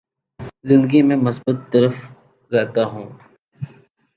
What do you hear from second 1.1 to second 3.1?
مثبت طرف رہتا ہوں